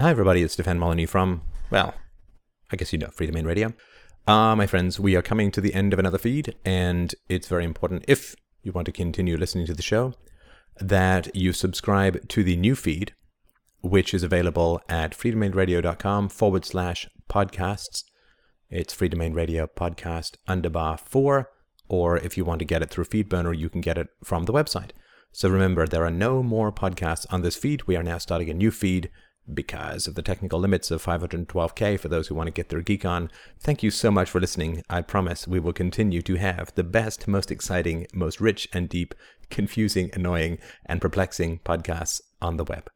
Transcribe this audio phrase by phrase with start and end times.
[0.00, 0.44] Hi, everybody.
[0.44, 1.92] It's Stefan Molyneux from, well,
[2.70, 3.72] I guess you know, Free Domain Radio.
[4.28, 7.64] Uh, my friends, we are coming to the end of another feed, and it's very
[7.64, 10.14] important if you want to continue listening to the show
[10.78, 13.12] that you subscribe to the new feed,
[13.80, 18.04] which is available at freedomainradio.com forward slash podcasts.
[18.70, 21.50] It's Free Domain Radio Podcast Underbar 4,
[21.88, 24.52] or if you want to get it through FeedBurner, you can get it from the
[24.52, 24.90] website.
[25.32, 27.88] So remember, there are no more podcasts on this feed.
[27.88, 29.10] We are now starting a new feed
[29.52, 33.04] because of the technical limits of 512k for those who want to get their geek
[33.04, 33.30] on.
[33.58, 34.82] Thank you so much for listening.
[34.88, 39.14] I promise we will continue to have the best, most exciting, most rich and deep,
[39.50, 42.90] confusing, annoying, and perplexing podcasts on the web.